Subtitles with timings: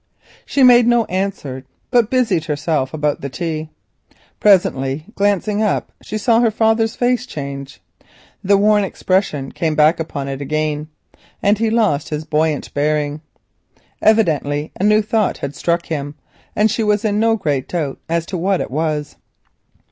[0.47, 3.69] She made no answer but busied herself about the tea.
[4.39, 7.81] Presently, glancing up she saw her father's face change.
[8.43, 13.21] The worn expression came back upon it and he lost his buoyant bearing.
[14.01, 16.15] Evidently a new thought had struck him,
[16.55, 19.17] and she was in no great doubt as to what it was.